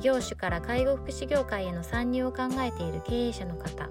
[0.00, 3.88] 業種から介護福祉業界への参入を考えている経営者の方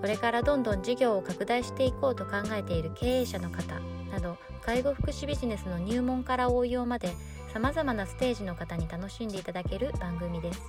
[0.00, 7.14] これからどんどん事業を拡大していこうと考えている経営者の方など介護福祉ビジネスの入門から応用まで
[7.52, 10.60] さまざまなステージの方に楽しんでいただける番組です。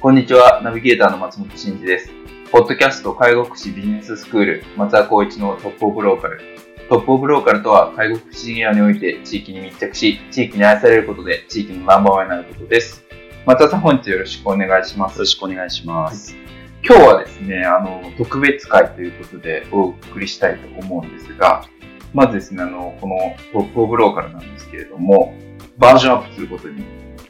[0.00, 2.17] こんにちは、ナビゲーターの松本慎二です。
[2.50, 6.40] ポッドキャスト介護福祉ビジネススクール松田光一のトップオブローカル。
[6.88, 13.04] トップオブローカルとは介護福祉事業において地域に密着し、地域に愛されることで地域のナンバーワンになることです。
[13.44, 15.16] 松田さん本日よろしくお願いします。
[15.16, 16.34] よろしくお願いします。
[16.82, 21.66] 今日はですね、あの、特別会ということでお送りしたいと思うんですが、
[22.14, 25.34] まずですね、あの、このトップオブローカルなんですけれども、
[25.76, 26.82] バージョンアップすることに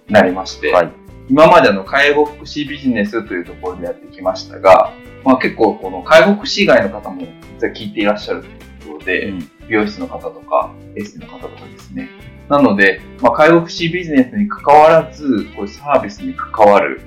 [0.06, 0.92] なりまして、はい。
[1.30, 7.26] 今まであの介護福祉ビジネスというところでやってきましたが、まあ、結構この介護福祉以外の方も
[7.60, 8.50] 実は聞いていらっしゃるとい
[8.90, 9.32] うことで、
[9.68, 12.08] 美容室の方とかエステの方とかですね。
[12.48, 17.00] なので、まあ、介護福祉ビジネスに関わらず、こういうサービスに関わる、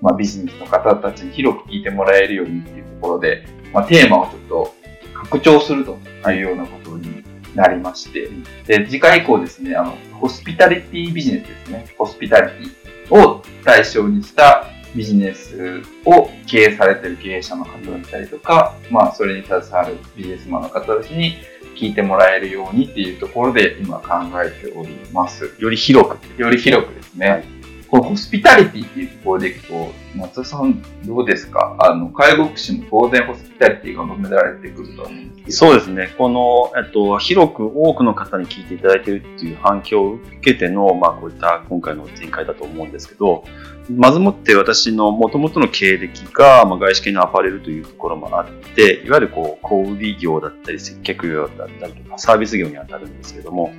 [0.00, 4.74] まあ、ビジネスの方たちに広く聞いてもらえるようにっていうところで、まあ、テーマをちょっと
[5.14, 5.98] 拡張すると
[6.30, 7.22] いうようなことに
[7.54, 8.28] なりまして、
[8.66, 11.86] で次回以降ですね、あの、ホスピタリティビジネスですね。
[11.96, 21.38] ホスピタリティを対象にしたビジネスを経営されている経営者の方だったりとか、まあ、それに携わるビジネスマンの方たちに
[21.76, 24.08] 聞いてもらえるようにっていうところで今考
[24.42, 25.54] えております。
[25.58, 26.40] より広く。
[26.40, 27.28] より広くですね。
[27.28, 31.76] はいこのホスピタリティっていうところでいくと、松田さんどうですか？
[31.78, 35.52] あの、介護福祉も当然ホスピタリティが求められてくると思うんですけど。
[35.52, 36.14] そうですね。
[36.16, 43.44] この、えっと、広く多くの方に聞いていただいているっていう反響を受けての、まあ、こういった今回の展開だと思うんですけど、
[43.90, 53.72] まずもって私の元々の経歴が、まあ、外資系のアパレルというところもあって、いわゆるこう、小売業だったり、接客業だったりとか、サービス業に当たるんですけども、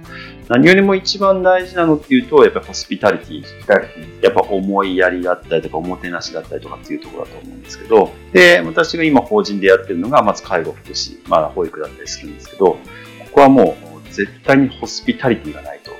[0.48, 12.78] 何よりも一番大事なのっていうと、やっぱりホスピタリティホスピタリティやっぱ思いやりだったりとか、おもてなしだったりとかっていうところだと思うんですけど、で、私が今法人でやってるのが、まず介護福祉、まあ保育だったりするんですけど、こ
[13.32, 15.92] こはもう絶対にホスピタリティがないと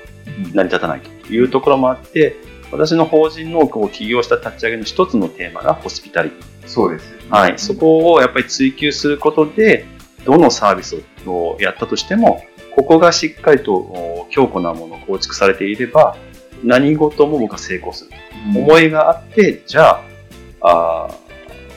[0.52, 2.36] 成り立たないというところもあって、
[2.72, 6.68] 私の法人のこう起業した立ち上げの一つのテーマがホスピタリティ。
[6.68, 7.26] そうですよね。
[7.30, 7.58] はい。
[7.58, 9.86] そこをやっぱり追求することで、
[10.24, 12.44] どのサービスをやったとしても、
[12.76, 16.16] ここがしっかりとお強固なものを構築されていれば、
[16.62, 18.10] 何事も僕は成功する。
[18.12, 18.20] うん
[18.56, 20.04] 思いがあって、じゃあ、
[20.62, 21.08] あ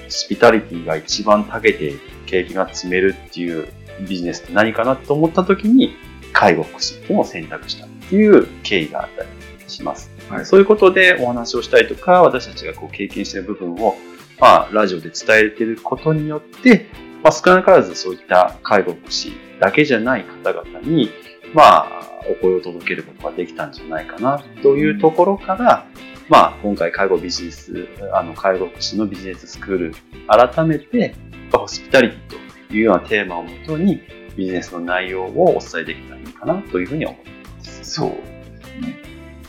[0.10, 1.94] スピタリティが一番長けて
[2.26, 3.68] 景気が積めるっていう
[4.08, 5.96] ビジネスって何かなと思った時に、
[6.34, 9.30] 介護福祉っていうのを選択したっていう経緯があったり
[9.68, 10.12] します。
[10.30, 13.96] はいそういうことでお話をしたりとか、私たちがこう経験している部分を、
[14.40, 16.88] まあ、ラジオで伝えていることによって、
[17.24, 21.12] まあ、少なからずそういった介護福祉だけじゃない方々に、
[21.54, 25.86] まあ、お声を届けることができたんじゃないかなというところから、
[26.30, 29.96] まあ、今回介護ビジネス、あの、介護福祉のビジネススクール、
[30.28, 31.16] 改めて、
[31.52, 34.02] ホスピタリティというようなテーマをもとに、
[34.36, 37.86] ビジネスの内容をお伝えできたらいいかなというふうに思っています。
[37.86, 38.98] そうですね。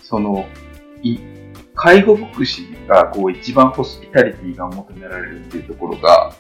[0.03, 0.47] その、
[1.03, 1.19] い
[1.77, 6.35] 介護福祉がこう一番ホスピタリティが求められるっていうところが、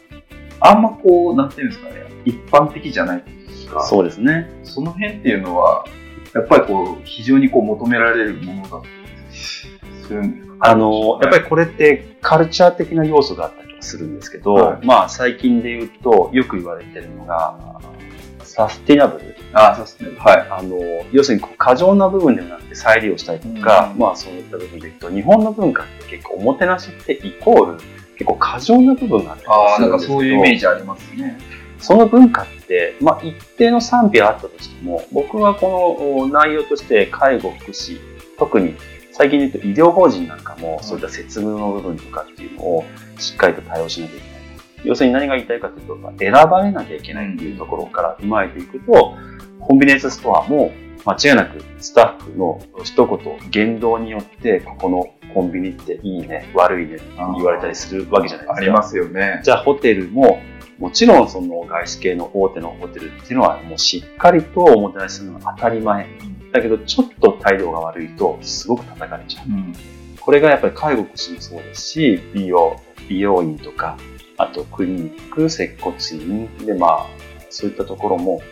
[0.61, 4.49] あんまこう、なんていうんですかね、一般的じゃないというか、そうですね。
[4.63, 5.85] その辺っていうのは、
[6.35, 9.74] やっぱりこう、非常にこう求められるものだったりす
[10.13, 10.71] るんですか？
[10.71, 17.81] あの、やっぱりこれってカルチャー的な要素があったりとかするんですけど、はいまあ最近で言うとよく言われてるのが、
[18.43, 19.35] サスティナブル。
[19.53, 20.19] あそうですね。
[20.19, 20.47] はい。
[20.51, 20.79] あの、
[21.13, 27.79] 要するに過剰な部分ではなくて再利用したりとか、うんまあそういった部分で言うと、日本の文化って結構おもてなしってイコール
[28.17, 31.39] 結構過剰な部分があったりああ、なんかするんですけど、そういうイメージありますね。
[31.81, 37.99] その文化って、まあ、一定の賛否はあったとしても、僕はこのお内容として介護、福祉、
[38.39, 38.75] 特に
[39.17, 42.85] 最近で言うと医療法人なんかも、そういった節分の部分とかっていうのを
[43.17, 44.35] しっかりと対応しなきゃいけない。
[44.83, 49.15] 要するに何が言いたいかというと、選ばれなきゃいけないっていうところから踏まえていくと、
[49.61, 50.73] コンビニエンスストアも
[51.07, 57.05] 間違いなくスタッフの一言、言動によって、ここのコンビニっていいね、悪いねって
[57.37, 58.57] 言われたりするわけじゃないですか。
[58.57, 59.41] ありますよね。
[59.45, 60.41] じゃあホテルも
[60.81, 66.09] もちろんその外資系の大手のホテルっていうのはもうしっかりとおもてなしするのが当たり前。
[66.55, 69.47] だけどちょっと態度が悪いとすごく叩かれちゃう。
[69.49, 69.75] うん。
[70.21, 73.99] これがやっぱり介護福祉もそうですし、美容、美容院とか、
[74.39, 77.07] あとクリニック、接骨院でまあ、
[77.51, 78.43] そういったところも、やっ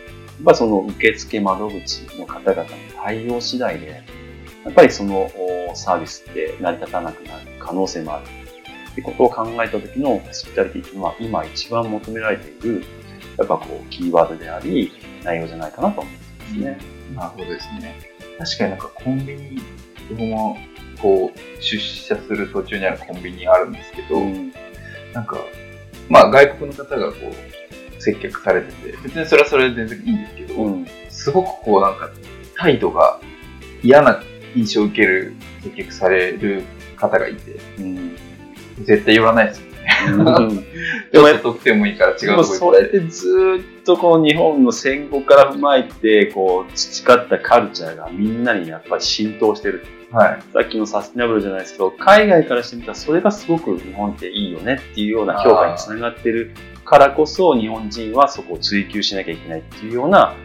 [0.47, 2.67] ぱその受付窓口の方々の
[3.01, 4.03] 対応次第で、
[4.65, 8.25] やっぱりそのおサービスって成り立たなくなる可能性もある。
[8.91, 12.83] ってことを考えた時のホスピタリティっていうのは今一番求められている、
[13.37, 14.91] やっぱこう、キーワードであり、
[15.23, 16.77] 内容じゃないかなと思うんですね。
[17.15, 17.95] なるほどですね。
[18.37, 19.61] 確かになんかコンビニ、
[20.09, 20.57] 僕も
[21.01, 24.19] こう出社する途中にあるコンビニあるんですけど、
[25.13, 25.37] なんか、
[26.09, 27.17] まあ外国の方がこ
[27.97, 30.87] う接客されてて、別にそれはそれで全然いいんですけど、うん。
[31.09, 32.09] すごくこうなんか
[32.57, 33.19] 態度が
[33.81, 34.21] 嫌な
[34.55, 36.63] 印象を受ける接客される
[36.95, 38.15] 方がいて、うん。
[38.83, 39.72] 絶対言わないですよ
[40.05, 40.13] ね。
[40.13, 40.65] うん
[41.13, 42.53] ちょっと得点もいいから違うでもとこ。
[42.55, 49.85] それってずーっとこう日本の戦後から踏まえてこう培ったカルチャーがみんなにやっぱり浸透してる。
[50.11, 50.43] はい。
[50.53, 56.51] さっきのサステナブルじゃないですけど、海外からしてみたらそれがすごく日本っていいよねっていうような評価につながってる
[56.85, 60.35] からこそ日本人はそこを追求しなきゃいけないっていうような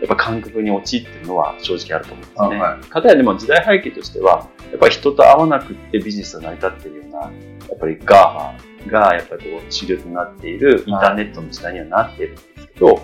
[0.00, 2.56] やっぱ感覚に陥ってるのは正直あると思うんですね。
[2.56, 7.28] あはかたやでも時代背景としては、やっぱり人と会わなくってビジネスが成り立っているような、や
[7.74, 13.00] っぱり GAFA がやっぱりこう主力となっているインターネットの時代にはなっているんですけど、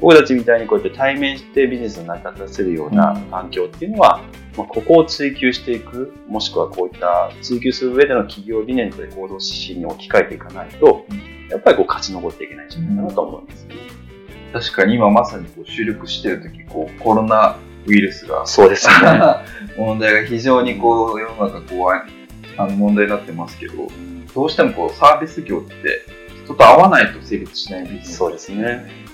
[0.00, 4.22] 僕たちみたいにこうやって対面してビジネスを成り立たせるような環境っていうのは、
[4.56, 11.04] まあ、ここを追求していく、もしくはこういった追求する上での企業理念と行動指針に置き換えていかないと、
[11.50, 13.74] やっぱりこう勝ち残っていけないんじゃないかなと思うんですね。
[14.52, 17.56] 確かに今まさにこう主力してる時こうコロナ
[17.86, 18.94] ウイルスがそうですね。
[19.76, 23.88] 問題が非常にこう世の中こうあの問題になってますけど
[24.34, 25.74] どうしてもこうサービス業って
[26.44, 29.10] 人と会わないと成立しないビジネスそうですね。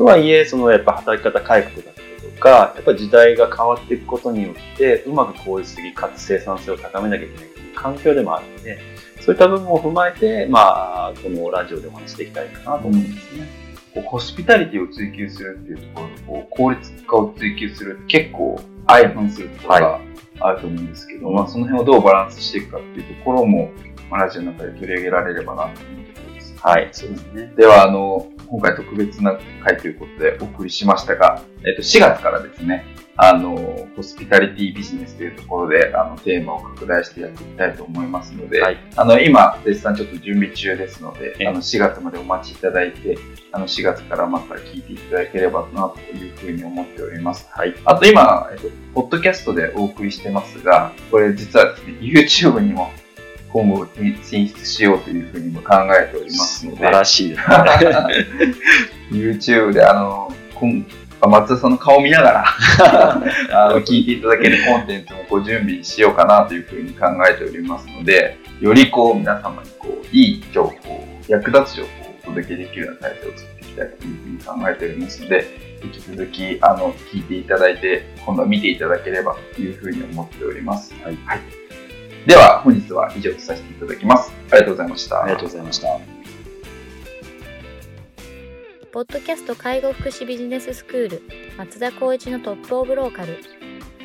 [0.00, 8.78] とはいえ、そのやっぱ働き方改革だったりとか、やっぱり時代が変わっていくことによって、うまく効率的かつ生産性を高めなきゃいけないという環境でもあるので、
[9.20, 13.46] そういった部分を踏まえて、まあ、このラジオでお話しできたらいいかなと思うんですね。
[13.46, 13.69] こう
[14.04, 20.00] ホスピタリティを追求するっていうところとこう効率化を追求するって結構相反するところが
[20.40, 23.70] あると思うんですけど、まあ、その辺をどうバランスしていくかっていうところも、
[24.10, 26.29] まあ、ラジオの中で取り上げられればなと思うところです。
[26.62, 27.52] はい、そうですね。
[27.56, 32.84] では、あの、今回特別な回ということでお送りしましたが、えっと、4月からですね、
[33.16, 43.16] あの、ホスピタリティビジネスというところで、あの、テーマを拡大してやっていきたいと思いますので、はいあの、今、絶賛ちょっと準備中ですので、ええあの、4月までお待ちいただいて、
[43.52, 47.48] あの、4月からまた聞いていただければな、というふうに思っております。
[47.52, 47.74] はい。
[47.84, 52.90] あと今、えっと、ポッドキャストでお送りしてますが、これ実はですね、YouTube にも
[53.52, 53.86] 今後
[54.22, 57.56] 進出しようというふうにも考えておりますので、素晴らしいですね。
[59.10, 60.32] YouTube であの、
[61.28, 62.44] 松田さんの顔を見ながら
[63.68, 75.46] あの聞いていただけるコンテンツもご準備しようかなというふうに考えておりますので、よりこう皆様にこういい情報、役立つ情報をお届けできるような体制を作っていきたいというふうに考えておりますので、
[75.82, 80.94] 引き続きあの聞いていただいて、今度は見ていただければというふうに思っております。
[81.02, 81.69] はい
[82.26, 84.32] では本日は以上とさせていただきます。
[84.50, 85.22] ありがとうございました。
[85.22, 86.20] ありがとうございました。
[88.92, 91.22] ポッドキャスト介護福祉ビジネススクール
[91.56, 93.38] 松田光一のトップオブローカル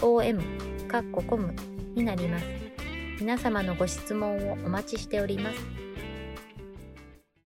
[0.00, 0.42] .com
[0.88, 1.54] かっこコム
[1.94, 2.44] になります。
[3.20, 5.73] 皆様のご質問をお待ちしております。